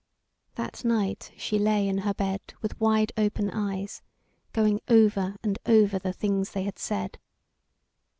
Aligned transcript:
That 0.55 0.83
night 0.83 1.31
she 1.37 1.59
lay 1.59 1.87
in 1.87 1.99
her 1.99 2.13
bed 2.15 2.41
with 2.59 2.79
wide 2.81 3.11
open 3.17 3.51
eyes, 3.51 4.01
going 4.51 4.79
over 4.87 5.35
and 5.43 5.59
over 5.67 5.99
the 5.99 6.11
things 6.11 6.53
they 6.53 6.63
had 6.63 6.79
said. 6.79 7.19